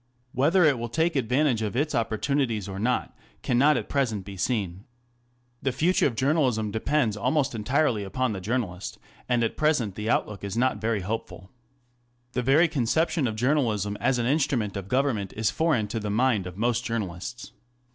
[0.31, 4.85] Whether it will take advantage of its opportunities or not cannot at present be seen.
[5.61, 8.97] The future of journalism depends almost entirely upon the journalist,
[9.29, 11.51] and at present the outlook is not very hopeful.
[12.33, 16.47] The very conception of journalism as an instrument of government is foreign to the mind
[16.47, 17.51] of most journalists.